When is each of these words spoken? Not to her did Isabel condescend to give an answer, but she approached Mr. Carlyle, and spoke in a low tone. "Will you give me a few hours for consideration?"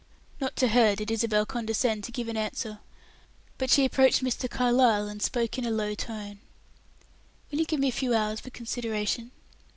Not 0.39 0.55
to 0.55 0.69
her 0.69 0.95
did 0.95 1.11
Isabel 1.11 1.45
condescend 1.45 2.03
to 2.05 2.11
give 2.11 2.27
an 2.27 2.35
answer, 2.35 2.79
but 3.59 3.69
she 3.69 3.85
approached 3.85 4.23
Mr. 4.23 4.49
Carlyle, 4.49 5.07
and 5.07 5.21
spoke 5.21 5.59
in 5.59 5.63
a 5.63 5.69
low 5.69 5.93
tone. 5.93 6.39
"Will 7.51 7.59
you 7.59 7.65
give 7.65 7.79
me 7.79 7.89
a 7.89 7.91
few 7.91 8.15
hours 8.15 8.39
for 8.39 8.49
consideration?" 8.49 9.29